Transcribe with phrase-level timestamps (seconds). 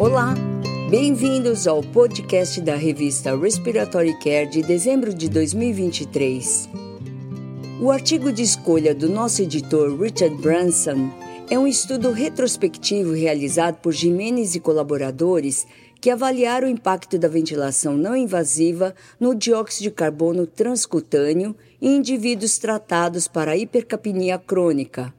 [0.00, 0.34] Olá,
[0.88, 6.70] bem-vindos ao podcast da revista Respiratory Care de dezembro de 2023.
[7.82, 11.10] O artigo de escolha do nosso editor Richard Branson
[11.50, 15.66] é um estudo retrospectivo realizado por Jimenez e colaboradores
[16.00, 22.56] que avaliaram o impacto da ventilação não invasiva no dióxido de carbono transcutâneo em indivíduos
[22.56, 25.12] tratados para hipercapnia crônica.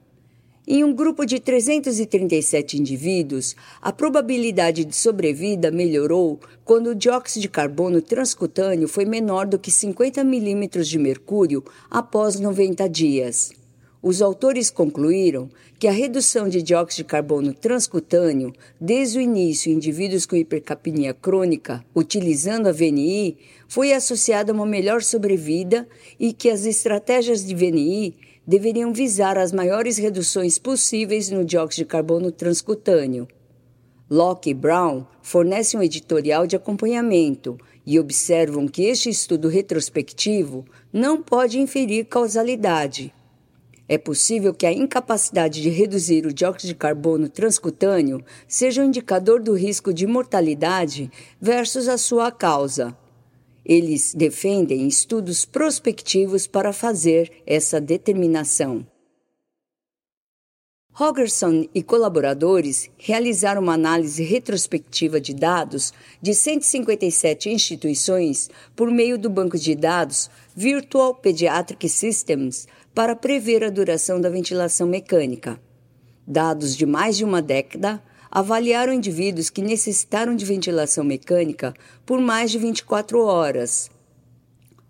[0.67, 7.49] Em um grupo de 337 indivíduos, a probabilidade de sobrevida melhorou quando o dióxido de
[7.49, 13.51] carbono transcutâneo foi menor do que 50 milímetros de mercúrio após 90 dias.
[14.03, 19.75] Os autores concluíram que a redução de dióxido de carbono transcutâneo desde o início em
[19.75, 23.35] indivíduos com hipercapnia crônica, utilizando a VNI,
[23.67, 25.87] foi associada a uma melhor sobrevida
[26.19, 31.85] e que as estratégias de VNI deveriam visar as maiores reduções possíveis no dióxido de
[31.85, 33.27] carbono transcutâneo.
[34.09, 41.21] Locke e Brown fornecem um editorial de acompanhamento e observam que este estudo retrospectivo não
[41.21, 43.13] pode inferir causalidade.
[43.87, 49.41] É possível que a incapacidade de reduzir o dióxido de carbono transcutâneo seja um indicador
[49.41, 51.11] do risco de mortalidade
[51.41, 52.95] versus a sua causa.
[53.65, 58.85] Eles defendem estudos prospectivos para fazer essa determinação.
[60.93, 69.29] Rogerson e colaboradores realizaram uma análise retrospectiva de dados de 157 instituições por meio do
[69.29, 75.61] banco de dados Virtual Pediatric Systems para prever a duração da ventilação mecânica.
[76.27, 81.73] Dados de mais de uma década avaliaram indivíduos que necessitaram de ventilação mecânica
[82.05, 83.91] por mais de 24 horas.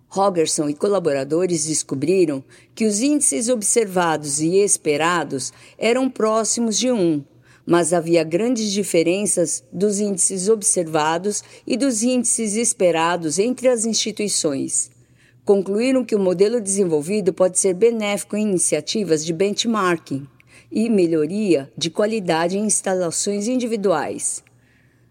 [0.08, 2.44] Rogerson e colaboradores descobriram
[2.75, 7.23] que os índices observados e esperados eram próximos de 1,
[7.66, 14.92] mas havia grandes diferenças dos índices observados e dos índices esperados entre as instituições
[15.44, 20.28] concluíram que o modelo desenvolvido pode ser benéfico em iniciativas de benchmarking
[20.72, 24.44] e melhoria de qualidade em instalações individuais.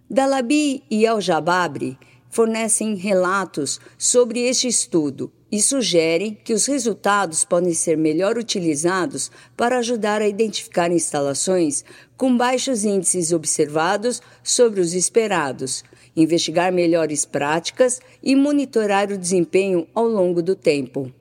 [0.08, 1.98] Dalabi e Al-Jababri
[2.30, 9.78] fornecem relatos sobre este estudo e sugerem que os resultados podem ser melhor utilizados para
[9.78, 11.84] ajudar a identificar instalações
[12.16, 15.82] com baixos índices observados sobre os esperados,
[16.16, 21.12] investigar melhores práticas e monitorar o desempenho ao longo do tempo.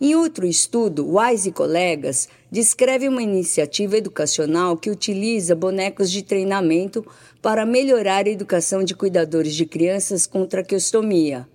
[0.00, 7.04] Em outro estudo, Wise e colegas descreve uma iniciativa educacional que utiliza bonecos de treinamento
[7.42, 11.48] para melhorar a educação de cuidadores de crianças com traqueostomia.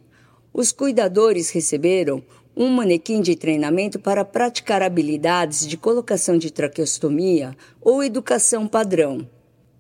[0.54, 2.22] Os cuidadores receberam
[2.56, 9.26] um manequim de treinamento para praticar habilidades de colocação de traqueostomia ou educação padrão.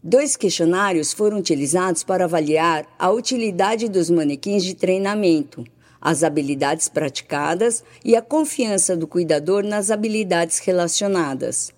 [0.01, 5.65] Dois questionários foram utilizados para avaliar a utilidade dos manequins de treinamento,
[6.03, 11.71] as habilidades praticadas e a confiança do cuidador nas habilidades relacionadas.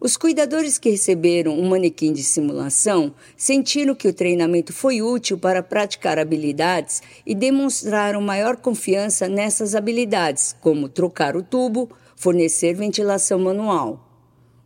[0.00, 5.62] Os cuidadores que receberam um manequim de simulação sentiram que o treinamento foi útil para
[5.62, 14.04] praticar habilidades e demonstraram maior confiança nessas habilidades, como trocar o tubo, fornecer ventilação manual.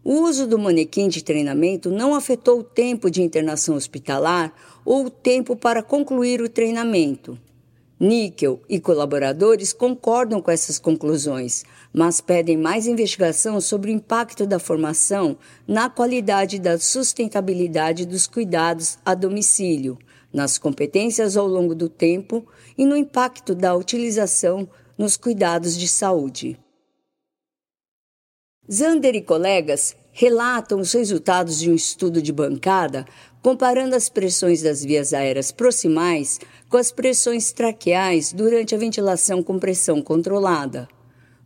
[0.03, 4.53] O uso do manequim de treinamento não afetou o tempo de internação hospitalar
[4.85, 7.39] ou o tempo para concluir o treinamento.
[8.05, 14.59] Níquel e colaboradores concordam com essas conclusões, mas pedem mais investigação sobre o impacto da
[14.59, 19.97] formação na qualidade da sustentabilidade dos cuidados a domicílio,
[20.33, 22.45] nas competências ao longo do tempo
[22.77, 26.59] e no impacto da utilização nos cuidados de saúde.
[28.69, 33.07] Zander e colegas relatam os resultados de um estudo de bancada
[33.43, 36.39] comparando as pressões das vias aéreas proximais
[36.69, 40.89] com as pressões traqueais durante a ventilação com pressão controlada.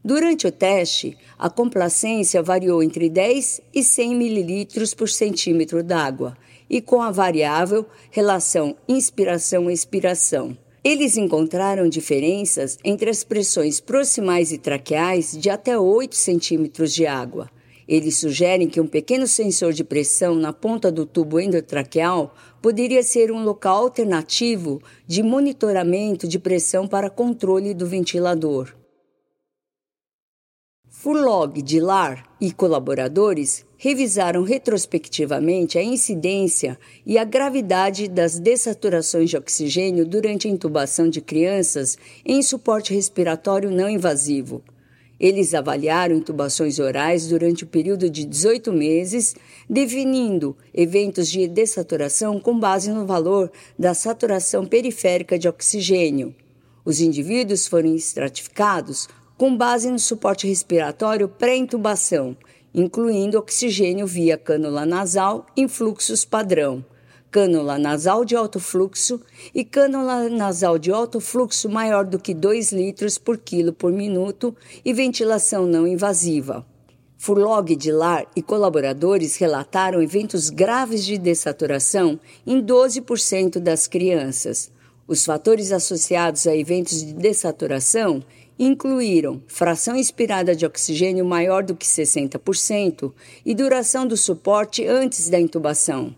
[0.04, 6.37] Durante o teste, a complacência variou entre 10 e 100 ml por centímetro d'água
[6.70, 10.56] e com a variável relação inspiração-expiração.
[10.84, 17.50] Eles encontraram diferenças entre as pressões proximais e traqueais de até 8 centímetros de água.
[17.88, 23.31] Eles sugerem que um pequeno sensor de pressão na ponta do tubo endotraqueal poderia ser
[23.31, 28.75] um local alternativo de monitoramento de pressão para controle do ventilador.
[30.88, 40.05] Furlog, Dilar e colaboradores revisaram retrospectivamente a incidência e a gravidade das dessaturações de oxigênio
[40.05, 44.65] durante a intubação de crianças em suporte respiratório não invasivo.
[45.18, 49.34] Eles avaliaram intubações orais durante o período de 18 meses,
[49.68, 56.34] definindo eventos de dessaturação com base no valor da saturação periférica de oxigênio.
[56.84, 59.08] Os indivíduos foram estratificados
[59.38, 62.36] com base no suporte respiratório pré-intubação,
[62.74, 66.84] incluindo oxigênio via cânula nasal em fluxos padrão
[67.37, 69.21] cânula nasal de alto fluxo
[69.55, 74.56] e cânula nasal de alto fluxo maior do que 2 litros por quilo por minuto
[74.83, 76.65] e ventilação não invasiva.
[77.19, 84.71] Furlog de Lar e colaboradores relataram eventos graves de dessaturação em 12% das crianças.
[85.06, 88.25] Os fatores associados a eventos de dessaturação
[88.59, 93.12] incluíram fração inspirada de oxigênio maior do que 60%
[93.44, 96.15] e duração do suporte antes da intubação.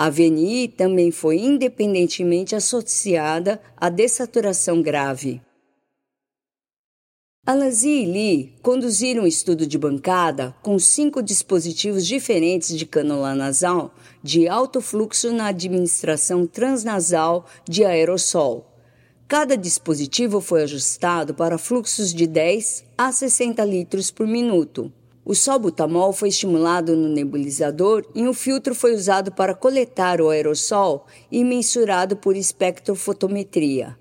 [0.00, 5.42] A VNI também foi independentemente associada à dessaturação grave.
[7.44, 13.92] Alanzi e Lee conduziram um estudo de bancada com cinco dispositivos diferentes de cânula nasal
[14.22, 18.72] de alto fluxo na administração transnasal de aerossol.
[19.26, 24.92] Cada dispositivo foi ajustado para fluxos de 10 a 60 litros por minuto.
[25.28, 31.04] O salbutamol foi estimulado no nebulizador e um filtro foi usado para coletar o aerossol
[31.30, 33.94] e mensurado por espectrofotometria.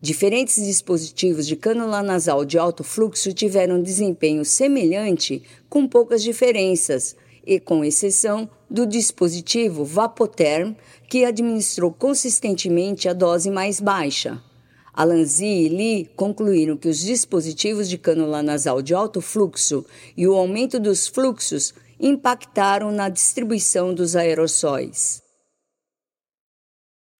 [0.00, 7.14] Diferentes dispositivos de cânula nasal de alto fluxo tiveram desempenho semelhante, com poucas diferenças,
[7.46, 10.74] e com exceção do dispositivo Vapotherm,
[11.08, 14.42] que administrou consistentemente a dose mais baixa.
[14.92, 19.86] Alanzi e Lee concluíram que os dispositivos de cânula nasal de alto fluxo
[20.16, 25.22] e o aumento dos fluxos impactaram na distribuição dos aerossóis.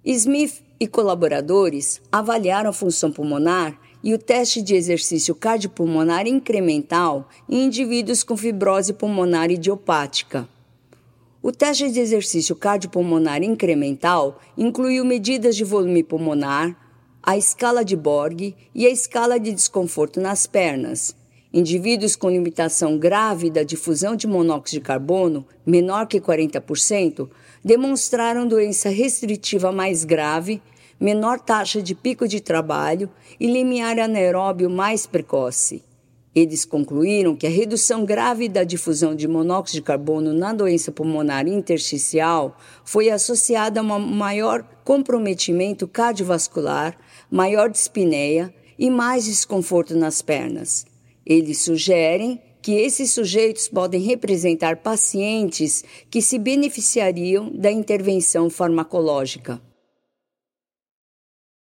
[0.05, 7.67] Smith e colaboradores avaliaram a função pulmonar e o teste de exercício cardiopulmonar incremental em
[7.67, 10.49] indivíduos com fibrose pulmonar idiopática.
[11.41, 16.77] O teste de exercício cardiopulmonar incremental incluiu medidas de volume pulmonar,
[17.23, 21.15] a escala de Borg e a escala de desconforto nas pernas.
[21.55, 27.29] Indivíduos com limitação grave da difusão de monóxido de carbono, menor que 40%,
[27.65, 30.61] demonstraram doença restritiva mais grave,
[30.99, 33.09] menor taxa de pico de trabalho
[33.39, 35.85] e limiar anaeróbio mais precoce.
[36.35, 41.47] Eles concluíram que a redução grave da difusão de monóxido de carbono na doença pulmonar
[41.47, 46.97] intersticial foi associada a um maior comprometimento cardiovascular,
[47.33, 50.85] maior dispneia e mais desconforto nas pernas.
[51.25, 59.61] Eles sugerem que esses sujeitos podem representar pacientes que se beneficiariam da intervenção farmacológica.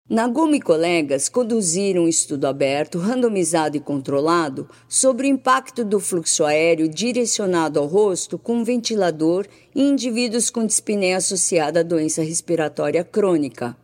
[0.07, 6.45] Nagumi e colegas conduziram um estudo aberto, randomizado e controlado sobre o impacto do fluxo
[6.45, 13.03] aéreo direcionado ao rosto com um ventilador em indivíduos com dispneia associada à doença respiratória
[13.03, 13.75] crônica.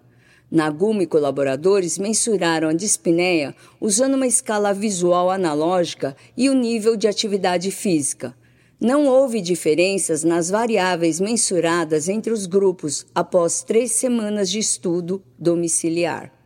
[0.52, 7.08] Nagumi e colaboradores mensuraram a dispneia usando uma escala visual analógica e o nível de
[7.08, 8.36] atividade física.
[8.78, 16.41] Não houve diferenças nas variáveis mensuradas entre os grupos após três semanas de estudo domiciliar.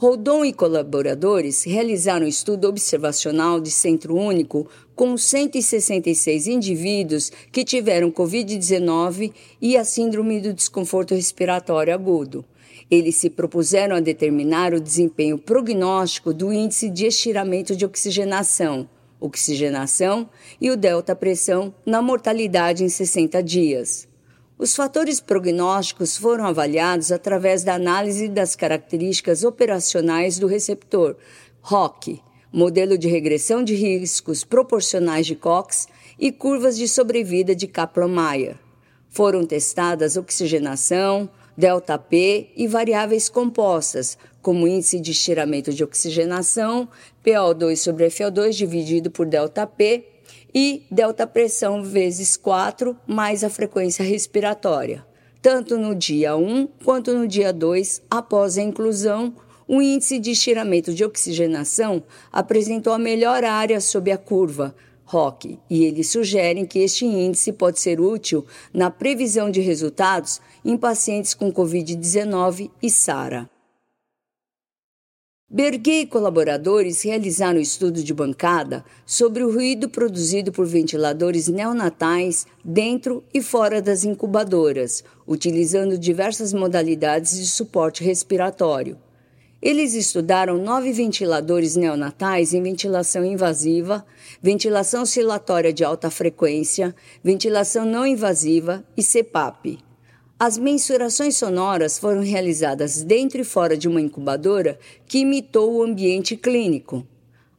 [0.00, 4.66] Rodon e colaboradores realizaram um estudo observacional de centro único
[4.96, 12.42] com 166 indivíduos que tiveram Covid-19 e a síndrome do desconforto respiratório agudo.
[12.90, 18.88] Eles se propuseram a determinar o desempenho prognóstico do índice de estiramento de oxigenação
[19.20, 24.08] oxigenação e o delta-pressão na mortalidade em 60 dias.
[24.60, 31.16] Os fatores prognósticos foram avaliados através da análise das características operacionais do receptor,
[31.62, 32.20] ROC,
[32.52, 35.88] modelo de regressão de riscos proporcionais de Cox
[36.18, 38.56] e curvas de sobrevida de Kaplan-Meier.
[39.08, 46.86] Foram testadas oxigenação, delta P e variáveis compostas, como índice de estiramento de oxigenação,
[47.24, 50.09] PO2 sobre FO2 dividido por delta P
[50.54, 55.04] e delta pressão vezes 4 mais a frequência respiratória.
[55.42, 59.34] Tanto no dia 1 quanto no dia 2, após a inclusão,
[59.66, 62.02] o índice de estiramento de oxigenação
[62.32, 67.80] apresentou a melhor área sob a curva, ROC, e eles sugerem que este índice pode
[67.80, 73.48] ser útil na previsão de resultados em pacientes com Covid-19 e SARA.
[75.52, 83.24] Berguet e colaboradores realizaram estudo de bancada sobre o ruído produzido por ventiladores neonatais dentro
[83.34, 88.96] e fora das incubadoras, utilizando diversas modalidades de suporte respiratório.
[89.60, 94.06] Eles estudaram nove ventiladores neonatais em ventilação invasiva,
[94.40, 99.89] ventilação oscilatória de alta frequência, ventilação não invasiva e CPAP.
[100.42, 106.34] As mensurações sonoras foram realizadas dentro e fora de uma incubadora que imitou o ambiente
[106.34, 107.06] clínico.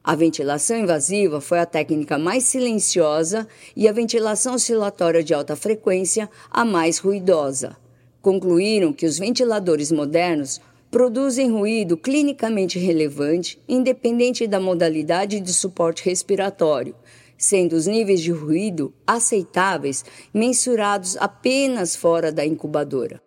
[0.02, 3.46] A ventilação invasiva foi a técnica mais silenciosa
[3.76, 7.76] e a ventilação oscilatória de alta frequência a mais ruidosa.
[8.20, 10.60] Concluíram que os ventiladores modernos
[10.90, 16.96] produzem ruído clinicamente relevante, independente da modalidade de suporte respiratório,
[17.36, 23.22] sendo os níveis de ruído aceitáveis mensurados apenas fora da incubadora.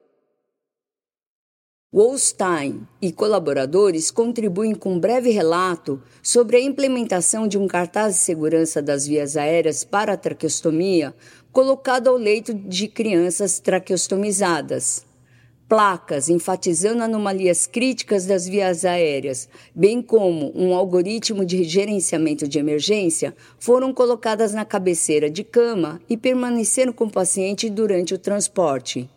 [1.93, 8.21] Wolstein e colaboradores contribuem com um breve relato sobre a implementação de um cartaz de
[8.21, 11.15] segurança das vias aéreas para a traqueostomia
[11.53, 15.05] colocado ao leito de crianças traqueostomizadas
[15.67, 23.35] placas enfatizando anomalias críticas das vias aéreas, bem como um algoritmo de gerenciamento de emergência,
[23.57, 29.09] foram colocadas na cabeceira de cama e permaneceram com o paciente durante o transporte.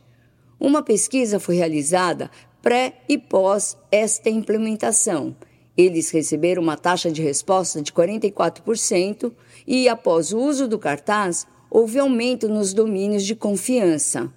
[0.58, 2.30] Uma pesquisa foi realizada
[2.62, 5.36] pré e pós esta implementação.
[5.76, 9.32] Eles receberam uma taxa de resposta de 44%
[9.64, 14.32] e, após o uso do cartaz, houve aumento nos domínios de confiança.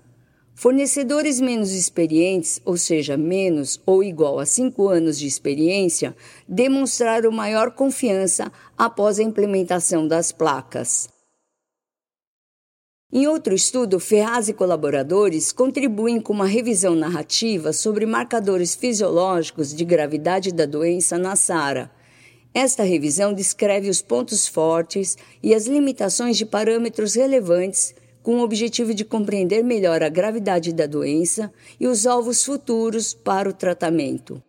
[0.62, 6.15] Fornecedores menos experientes, ou seja, menos ou igual a 5 anos de experiência,
[6.48, 11.10] demonstraram maior confiança após a implementação das placas.
[13.12, 19.84] Em outro estudo, Ferraz e colaboradores contribuem com uma revisão narrativa sobre marcadores fisiológicos de
[19.84, 21.89] gravidade da doença na SARA.
[22.53, 28.93] Esta revisão descreve os pontos fortes e as limitações de parâmetros relevantes com o objetivo
[28.93, 34.41] de compreender melhor a gravidade da doença e os alvos futuros para o tratamento.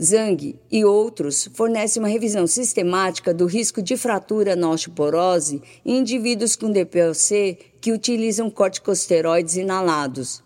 [0.00, 6.54] Zhang e outros fornecem uma revisão sistemática do risco de fratura na osteoporose em indivíduos
[6.54, 10.42] com DPLC que utilizam corticosteroides inalados.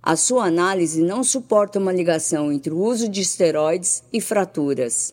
[0.00, 5.12] A sua análise não suporta uma ligação entre o uso de esteroides e fraturas.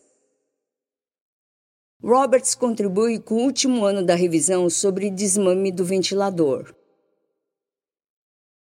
[2.02, 6.74] Roberts contribui com o último ano da revisão sobre desmame do ventilador.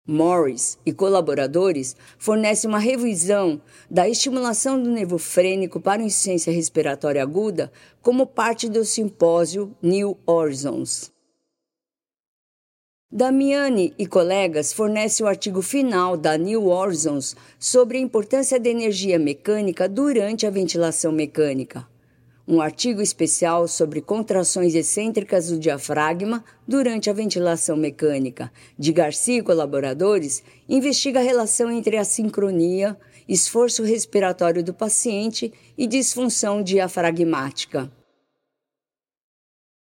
[0.05, 7.71] Morris e colaboradores fornecem uma revisão da estimulação do nervo frênico para insuficiência respiratória aguda
[8.01, 11.09] como parte do simpósio New Horizons.
[13.09, 19.17] Damiani e colegas fornecem o artigo final da New Horizons sobre a importância da energia
[19.17, 21.87] mecânica durante a ventilação mecânica
[22.51, 29.41] um artigo especial sobre contrações excêntricas do diafragma durante a ventilação mecânica, de Garcia e
[29.41, 37.89] colaboradores, investiga a relação entre a sincronia, esforço respiratório do paciente e disfunção diafragmática.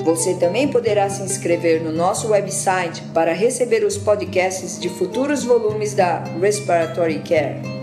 [0.05, 5.93] Você também poderá se inscrever no nosso website para receber os podcasts de futuros volumes
[5.93, 7.76] da Respiratory Care.